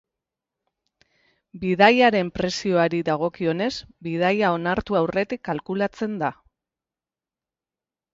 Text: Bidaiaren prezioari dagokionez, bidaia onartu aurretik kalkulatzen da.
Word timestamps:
Bidaiaren 1.65 2.31
prezioari 2.37 3.01
dagokionez, 3.09 3.69
bidaia 4.07 4.49
onartu 4.55 4.97
aurretik 5.01 5.43
kalkulatzen 5.51 6.17
da. 6.23 6.31